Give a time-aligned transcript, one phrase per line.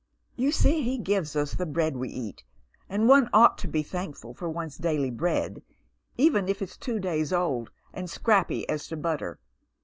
[0.35, 2.43] You see he gives us the bread we eat,
[2.89, 5.61] and one ought to 1)9 thankful for one's daily bread
[6.17, 9.37] even if it's two days old, and scrapy as to butter.